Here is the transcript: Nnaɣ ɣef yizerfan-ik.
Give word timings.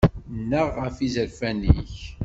Nnaɣ 0.39 0.67
ɣef 0.83 0.95
yizerfan-ik. 0.99 1.95